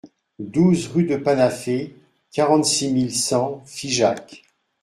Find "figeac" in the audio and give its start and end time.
3.67-4.41